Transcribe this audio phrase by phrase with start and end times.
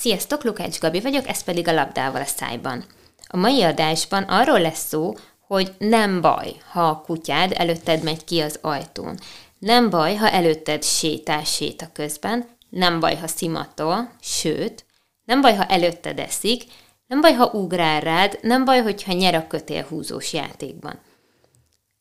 [0.00, 2.84] Sziasztok, Lukács Gabi vagyok, ez pedig a labdával a szájban.
[3.26, 5.14] A mai adásban arról lesz szó,
[5.46, 9.18] hogy nem baj, ha a kutyád előtted megy ki az ajtón.
[9.58, 14.84] Nem baj, ha előtted sétál séta közben, nem baj, ha szimatol, sőt,
[15.24, 16.64] nem baj, ha előtted eszik,
[17.06, 20.98] nem baj, ha ugrál rád, nem baj, hogyha nyer a kötélhúzós játékban.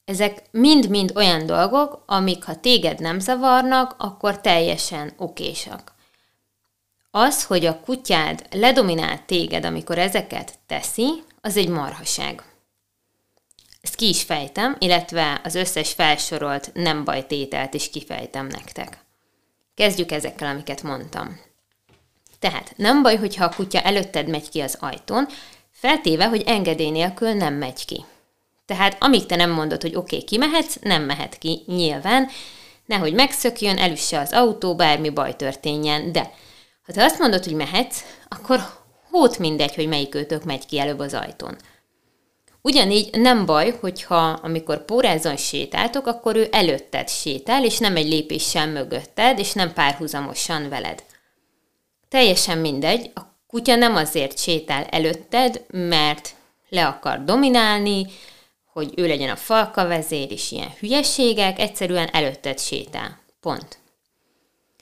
[0.05, 5.95] Ezek mind-mind olyan dolgok, amik ha téged nem zavarnak, akkor teljesen okésak.
[7.19, 12.43] Az, hogy a kutyád ledominál téged, amikor ezeket teszi, az egy marhaság.
[13.81, 18.97] Ezt ki is fejtem, illetve az összes felsorolt nem baj tételt is kifejtem nektek.
[19.75, 21.39] Kezdjük ezekkel, amiket mondtam.
[22.39, 25.27] Tehát nem baj, hogyha a kutya előtted megy ki az ajtón,
[25.71, 28.05] feltéve, hogy engedély nélkül nem megy ki.
[28.65, 32.29] Tehát amíg te nem mondod, hogy oké, okay, kimehetsz, nem mehet ki, nyilván,
[32.85, 36.31] nehogy megszökjön, elüsse az autó, bármi baj történjen, de
[36.87, 38.59] ha te azt mondod, hogy mehetsz, akkor
[39.09, 41.57] hót mindegy, hogy melyik őtök megy ki előbb az ajtón.
[42.61, 48.67] Ugyanígy nem baj, hogyha amikor pórázon sétáltok, akkor ő előtted sétál, és nem egy lépéssel
[48.67, 51.03] mögötted, és nem párhuzamosan veled.
[52.09, 56.35] Teljesen mindegy, a kutya nem azért sétál előtted, mert
[56.69, 58.05] le akar dominálni,
[58.73, 63.19] hogy ő legyen a falka vezér, és ilyen hülyeségek, egyszerűen előtted sétál.
[63.41, 63.77] Pont.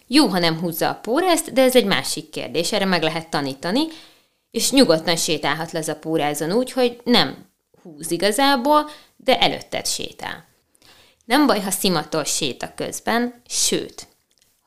[0.07, 3.87] Jó, ha nem húzza a pórázt, de ez egy másik kérdés, erre meg lehet tanítani,
[4.51, 7.49] és nyugodtan sétálhat le a pórázon úgy, hogy nem
[7.81, 10.45] húz igazából, de előtted sétál.
[11.25, 14.07] Nem baj, ha szimatol séta közben, sőt,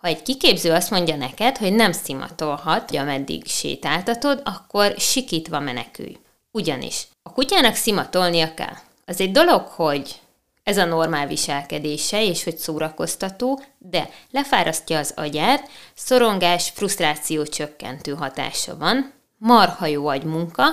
[0.01, 6.17] ha egy kiképző azt mondja neked, hogy nem szimatolhat, ameddig sétáltatod, akkor sikítva menekülj.
[6.51, 8.77] Ugyanis a kutyának szimatolnia kell.
[9.05, 10.21] Az egy dolog, hogy
[10.69, 18.77] ez a normál viselkedése, és hogy szórakoztató, de lefárasztja az agyát, szorongás, frusztráció csökkentő hatása
[18.77, 20.65] van, marha jó agymunka,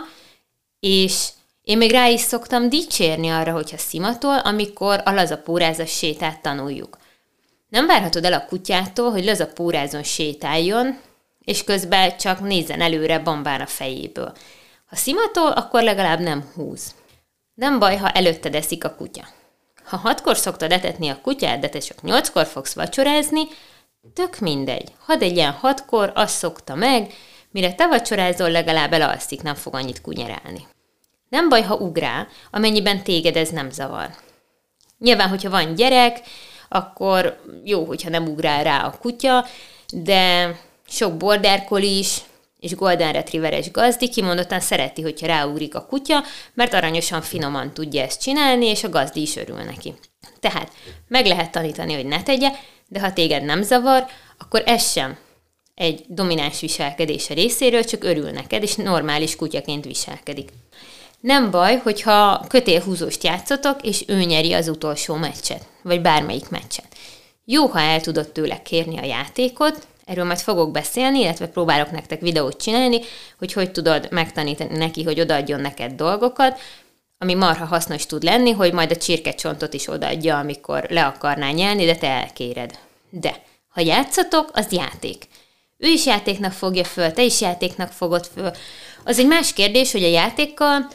[0.80, 1.28] és
[1.62, 6.98] én még rá is szoktam dicsérni arra, hogyha szimatol, amikor a lazapórázas sétát tanuljuk.
[7.70, 11.00] Nem várhatod el a kutyától, hogy lazapórázon sétáljon,
[11.39, 14.34] és közben csak nézzen előre bambán a fejéből.
[14.86, 16.95] Ha szimatol, akkor legalább nem húz.
[17.54, 19.28] Nem baj, ha előtted eszik a kutya.
[19.86, 23.48] Ha hatkor szoktad etetni a kutyát, de te csak nyolckor fogsz vacsorázni,
[24.14, 24.92] tök mindegy.
[25.06, 27.14] Hadd egy ilyen hatkor, azt szokta meg,
[27.52, 30.68] mire te vacsorázol, legalább elalszik, nem fog annyit kunyerálni.
[31.30, 34.10] Nem baj, ha ugrál, amennyiben téged ez nem zavar.
[35.00, 36.20] Nyilván, hogyha van gyerek,
[36.70, 39.46] akkor jó, hogyha nem ugrál rá a kutya,
[39.88, 40.56] de
[40.88, 42.22] sok border is,
[42.65, 48.21] és Golden Retrieveres gazdi kimondottan szereti, hogyha ráugrik a kutya, mert aranyosan finoman tudja ezt
[48.21, 49.93] csinálni, és a gazdi is örül neki.
[50.39, 50.71] Tehát
[51.08, 52.52] meg lehet tanítani, hogy ne tegye,
[52.87, 54.05] de ha téged nem zavar,
[54.37, 55.17] akkor ez sem
[55.75, 60.49] egy domináns viselkedése részéről, csak örül neked, és normális kutyaként viselkedik.
[61.20, 66.87] Nem baj, hogyha kötélhúzóst játszotok, és ő nyeri az utolsó meccset, vagy bármelyik meccset.
[67.45, 72.21] Jó, ha el tudod tőle kérni a játékot, Erről majd fogok beszélni, illetve próbálok nektek
[72.21, 72.99] videót csinálni,
[73.38, 76.60] hogy hogy tudod megtanítani neki, hogy odaadjon neked dolgokat,
[77.17, 81.86] ami marha hasznos tud lenni, hogy majd a csirkecsontot is odaadja, amikor le akarná nyelni,
[81.86, 82.80] de te elkéred.
[83.10, 85.27] De ha játszatok, az játék.
[85.77, 88.52] Ő is játéknak fogja föl, te is játéknak fogod föl.
[89.04, 90.87] Az egy más kérdés, hogy a játékkal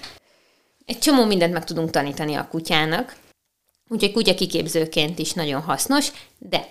[0.84, 3.16] egy csomó mindent meg tudunk tanítani a kutyának,
[3.88, 6.68] úgyhogy kutya kiképzőként is nagyon hasznos, de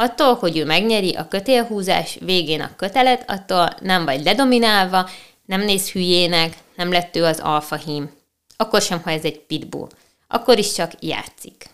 [0.00, 5.08] Attól, hogy ő megnyeri a kötélhúzás végén a kötelet, attól nem vagy ledominálva,
[5.46, 8.10] nem néz hülyének, nem lett ő az alfahím.
[8.56, 9.88] Akkor sem, ha ez egy pitbull.
[10.28, 11.64] Akkor is csak játszik.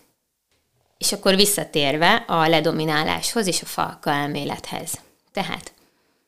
[0.97, 4.99] És akkor visszatérve a ledomináláshoz és a falka elmélethez.
[5.31, 5.71] Tehát,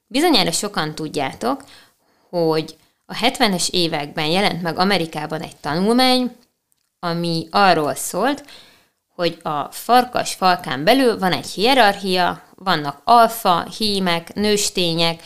[0.07, 1.63] bizonyára sokan tudjátok,
[2.29, 6.35] hogy a 70-es években jelent meg Amerikában egy tanulmány,
[6.99, 8.43] ami arról szólt,
[9.19, 15.23] hogy a farkas falkán belül van egy hierarchia, vannak alfa, hímek, nőstények,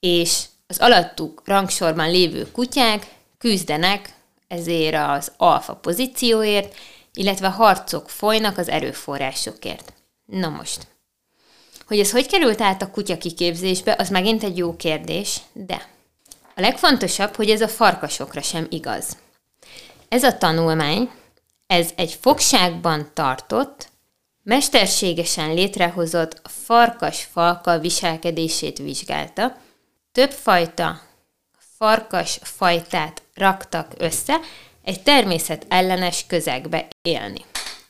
[0.00, 3.06] és az alattuk rangsorban lévő kutyák
[3.38, 4.14] küzdenek
[4.48, 6.76] ezért az alfa pozícióért,
[7.14, 9.92] illetve harcok folynak az erőforrásokért.
[10.26, 10.86] Na most,
[11.86, 15.88] hogy ez hogy került át a kutya kiképzésbe, az megint egy jó kérdés, de
[16.56, 19.16] a legfontosabb, hogy ez a farkasokra sem igaz.
[20.08, 21.10] Ez a tanulmány
[21.70, 23.88] ez egy fogságban tartott,
[24.42, 29.56] mesterségesen létrehozott farkas-falka viselkedését vizsgálta.
[30.12, 31.00] Többfajta
[31.78, 34.40] farkas fajtát raktak össze
[34.84, 37.44] egy természet ellenes közegbe élni.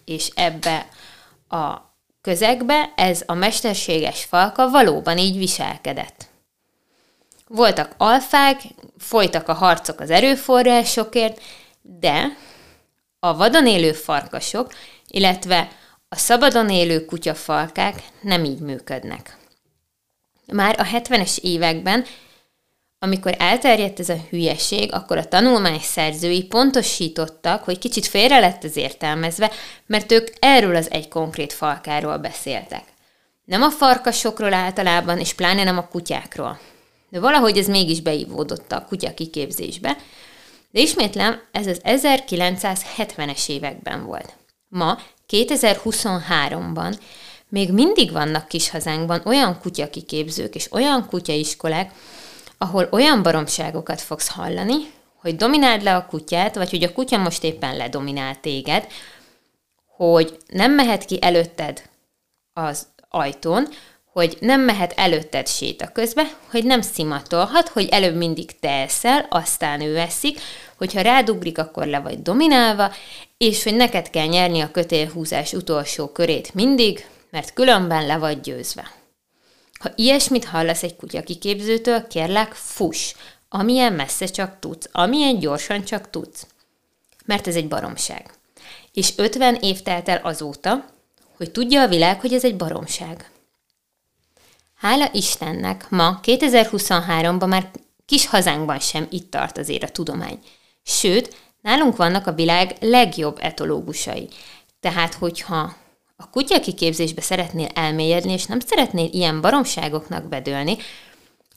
[0.04, 0.86] És ebbe
[1.48, 1.76] a
[2.20, 6.28] közegbe ez a mesterséges falka valóban így viselkedett.
[7.46, 8.60] Voltak alfák,
[8.98, 11.40] folytak a harcok az erőforrásokért,
[11.82, 12.36] de
[13.20, 14.72] a vadon élő farkasok,
[15.08, 15.68] illetve
[16.08, 19.36] a szabadon élő kutyafalkák nem így működnek.
[20.46, 22.04] Már a 70-es években,
[22.98, 28.76] amikor elterjedt ez a hülyeség, akkor a tanulmány szerzői pontosítottak, hogy kicsit félre lett ez
[28.76, 29.50] értelmezve,
[29.86, 32.82] mert ők erről az egy konkrét falkáról beszéltek.
[33.44, 36.58] Nem a farkasokról általában, és pláne nem a kutyákról.
[37.08, 39.96] De valahogy ez mégis beívódott a kutya kiképzésbe.
[40.70, 44.36] De ismétlem, ez az 1970-es években volt.
[44.68, 46.98] Ma, 2023-ban
[47.48, 51.92] még mindig vannak kis hazánkban olyan kutyakiképzők és olyan kutyaiskolák,
[52.58, 54.76] ahol olyan baromságokat fogsz hallani,
[55.20, 58.86] hogy domináld le a kutyát, vagy hogy a kutya most éppen ledominál téged,
[59.96, 61.82] hogy nem mehet ki előtted
[62.52, 63.68] az ajtón,
[64.12, 69.80] hogy nem mehet előtted séta közbe, hogy nem szimatolhat, hogy előbb mindig te eszel, aztán
[69.80, 70.40] ő eszik,
[70.76, 72.92] hogyha rádugrik, akkor le vagy dominálva,
[73.38, 78.92] és hogy neked kell nyerni a kötélhúzás utolsó körét mindig, mert különben le vagy győzve.
[79.80, 83.14] Ha ilyesmit hallasz egy kutya kiképzőtől, kérlek, fuss,
[83.48, 86.46] amilyen messze csak tudsz, amilyen gyorsan csak tudsz.
[87.24, 88.30] Mert ez egy baromság.
[88.92, 90.84] És 50 év telt el azóta,
[91.36, 93.30] hogy tudja a világ, hogy ez egy baromság.
[94.80, 97.70] Hála Istennek, ma 2023-ban már
[98.06, 100.38] kis hazánkban sem itt tart azért a tudomány.
[100.82, 104.28] Sőt, nálunk vannak a világ legjobb etológusai.
[104.80, 105.76] Tehát, hogyha
[106.16, 110.76] a kutya kiképzésbe szeretnél elmélyedni, és nem szeretnél ilyen baromságoknak bedőlni,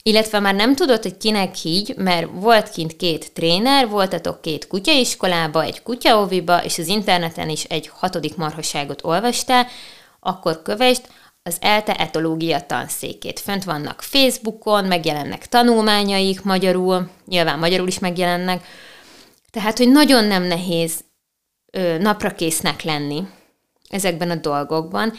[0.02, 5.64] illetve már nem tudod, hogy kinek így, mert volt kint két tréner, voltatok két kutyaiskolába,
[5.64, 9.68] egy kutyaoviba, és az interneten is egy hatodik marhaságot olvastál,
[10.20, 11.08] akkor kövesd
[11.44, 13.40] az ELTE etológia tanszékét.
[13.40, 18.66] Fönt vannak Facebookon, megjelennek tanulmányaik magyarul, nyilván magyarul is megjelennek,
[19.52, 21.04] tehát, hogy nagyon nem nehéz
[21.72, 23.28] ö, naprakésznek lenni
[23.90, 25.14] ezekben a dolgokban.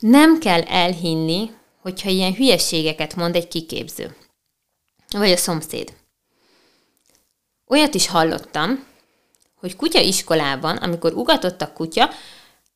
[0.00, 1.50] Nem kell elhinni,
[1.82, 4.16] hogyha ilyen hülyeségeket mond egy kiképző.
[5.10, 5.92] Vagy a szomszéd.
[7.66, 8.84] Olyat is hallottam,
[9.60, 12.10] hogy kutya iskolában, amikor ugatott a kutya,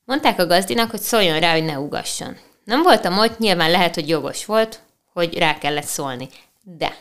[0.05, 2.37] mondták a gazdinak, hogy szóljon rá, hogy ne ugasson.
[2.73, 4.81] Nem voltam ott, nyilván lehet, hogy jogos volt,
[5.13, 6.29] hogy rá kellett szólni.
[6.63, 6.97] De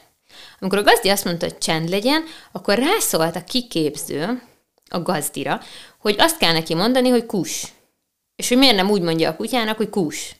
[0.59, 4.41] amikor a gazdi azt mondta, hogy csend legyen, akkor rászólt a kiképző
[4.89, 5.61] a gazdira,
[5.97, 7.63] hogy azt kell neki mondani, hogy kus.
[8.35, 10.35] És hogy miért nem úgy mondja a kutyának, hogy kus.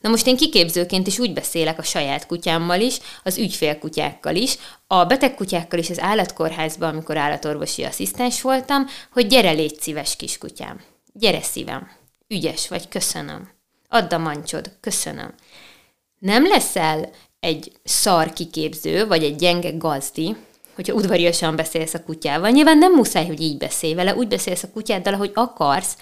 [0.00, 5.04] Na most én kiképzőként is úgy beszélek a saját kutyámmal is, az ügyfélkutyákkal is, a
[5.04, 10.80] beteg kutyákkal is az állatkórházban, amikor állatorvosi asszisztens voltam, hogy gyere légy szíves kiskutyám.
[11.12, 11.90] Gyere szívem.
[12.28, 13.55] Ügyes vagy, köszönöm.
[13.96, 15.34] Add a mancsod, köszönöm.
[16.18, 17.10] Nem leszel
[17.40, 20.36] egy szar kiképző, vagy egy gyenge gazdi,
[20.74, 22.50] hogyha udvariasan beszélsz a kutyával.
[22.50, 25.96] Nyilván nem muszáj, hogy így beszélj vele, úgy beszélsz a kutyáddal, ahogy akarsz,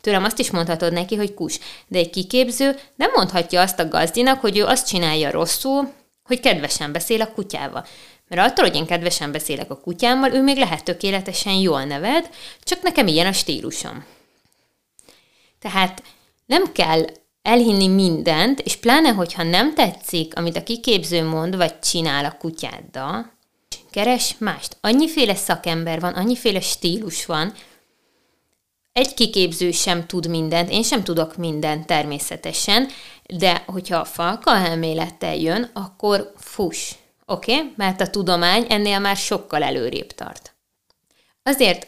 [0.00, 1.58] Tőlem azt is mondhatod neki, hogy kus,
[1.88, 5.92] de egy kiképző nem mondhatja azt a gazdinak, hogy ő azt csinálja rosszul,
[6.24, 7.86] hogy kedvesen beszél a kutyával.
[8.28, 12.30] Mert attól, hogy én kedvesen beszélek a kutyámmal, ő még lehet tökéletesen jól neved,
[12.62, 14.04] csak nekem ilyen a stílusom.
[15.60, 16.02] Tehát
[16.46, 17.04] nem kell
[17.42, 23.32] elhinni mindent, és pláne, hogyha nem tetszik, amit a kiképző mond, vagy csinál a kutyáddal,
[23.90, 24.76] keres mást.
[24.80, 27.52] Annyiféle szakember van, annyiféle stílus van,
[28.92, 32.88] egy kiképző sem tud mindent, én sem tudok mindent természetesen,
[33.26, 36.92] de hogyha a falka elmélettel jön, akkor fuss,
[37.26, 37.54] oké?
[37.54, 37.72] Okay?
[37.76, 40.54] Mert a tudomány ennél már sokkal előrébb tart.
[41.42, 41.86] Azért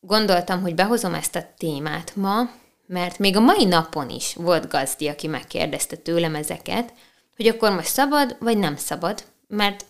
[0.00, 2.50] gondoltam, hogy behozom ezt a témát ma,
[2.86, 6.92] mert még a mai napon is volt gazdi, aki megkérdezte tőlem ezeket,
[7.36, 9.84] hogy akkor most szabad, vagy nem szabad, mert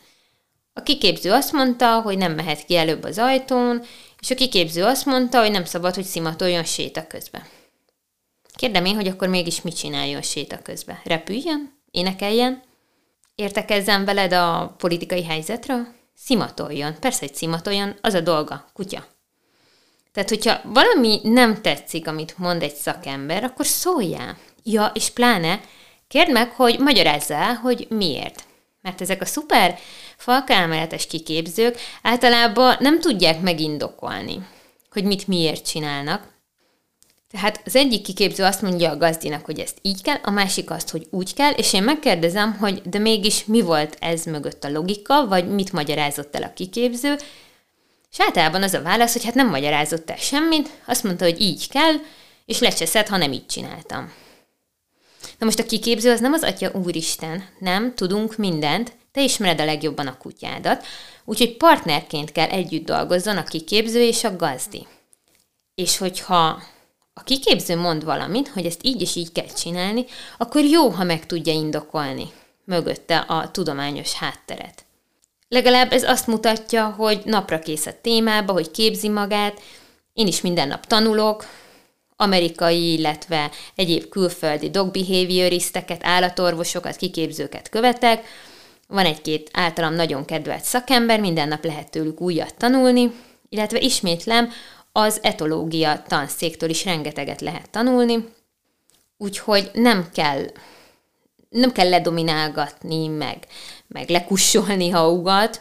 [0.72, 3.82] a kiképző azt mondta, hogy nem mehet ki előbb az ajtón,
[4.20, 7.42] és a kiképző azt mondta, hogy nem szabad, hogy szimatoljon séta közben.
[8.54, 10.98] Kérdem én, hogy akkor mégis mit csináljon séta közben?
[11.04, 11.80] Repüljön?
[11.90, 12.62] Énekeljen?
[13.34, 15.86] Értekezzen veled a politikai helyzetről?
[16.14, 16.94] Szimatoljon.
[17.00, 19.06] Persze, hogy szimatoljon, az a dolga, kutya.
[20.12, 24.38] Tehát, hogyha valami nem tetszik, amit mond egy szakember, akkor szóljál.
[24.62, 25.60] Ja, és pláne
[26.08, 28.44] kérd meg, hogy magyarázzál, hogy miért.
[28.82, 29.78] Mert ezek a szuper
[30.16, 34.46] falkálmeletes kiképzők általában nem tudják megindokolni,
[34.90, 36.30] hogy mit miért csinálnak.
[37.30, 40.90] Tehát az egyik kiképző azt mondja a gazdinak, hogy ezt így kell, a másik azt,
[40.90, 45.26] hogy úgy kell, és én megkérdezem, hogy de mégis mi volt ez mögött a logika,
[45.26, 47.16] vagy mit magyarázott el a kiképző,
[48.12, 51.68] és általában az a válasz, hogy hát nem magyarázott el semmit, azt mondta, hogy így
[51.68, 51.94] kell,
[52.46, 54.12] és lecseszed, ha nem így csináltam.
[55.38, 59.64] Na most a kiképző az nem az Atya Úristen, nem, tudunk mindent, Te ismered a
[59.64, 60.84] legjobban a kutyádat,
[61.24, 64.86] úgyhogy partnerként kell együtt dolgozzon a kiképző és a gazdi.
[65.74, 66.62] És hogyha
[67.14, 70.04] a kiképző mond valamit, hogy ezt így és így kell csinálni,
[70.38, 72.32] akkor jó, ha meg tudja indokolni
[72.64, 74.84] mögötte a tudományos hátteret.
[75.52, 79.60] Legalább ez azt mutatja, hogy napra kész a témába, hogy képzi magát.
[80.12, 81.46] Én is minden nap tanulok,
[82.16, 88.24] amerikai, illetve egyéb külföldi dog behavioristeket, állatorvosokat, kiképzőket követek.
[88.88, 93.12] Van egy-két általam nagyon kedvelt szakember, minden nap lehet tőlük újat tanulni,
[93.48, 94.50] illetve ismétlem,
[94.92, 98.28] az etológia tanszéktől is rengeteget lehet tanulni,
[99.18, 100.44] úgyhogy nem kell,
[101.52, 103.46] nem kell ledominálgatni, meg,
[103.86, 105.60] meg lekussolni, ha ugat,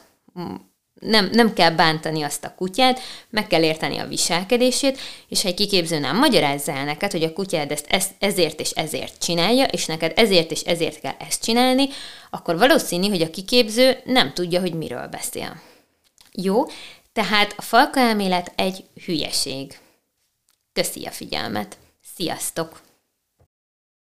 [1.02, 6.00] nem, nem kell bántani azt a kutyát, meg kell érteni a viselkedését, és ha kiképző
[6.00, 10.52] nem magyarázza el neked, hogy a kutyád ezt ezért és ezért csinálja, és neked ezért
[10.52, 11.88] és ezért kell ezt csinálni,
[12.30, 15.62] akkor valószínű, hogy a kiképző nem tudja, hogy miről beszél.
[16.32, 16.66] Jó,
[17.14, 19.80] tehát a falka elmélet egy hülyeség.
[20.74, 21.78] Köszi a figyelmet.
[22.16, 22.82] Sziasztok!